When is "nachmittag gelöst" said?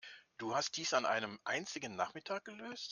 1.95-2.89